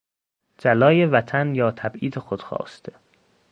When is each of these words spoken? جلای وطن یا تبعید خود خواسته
جلای 0.57 1.05
وطن 1.05 1.55
یا 1.55 1.71
تبعید 1.71 2.19
خود 2.19 2.41
خواسته 2.41 2.93